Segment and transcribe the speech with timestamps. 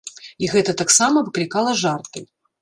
[0.45, 2.25] І гэта таксама выклікала жарты.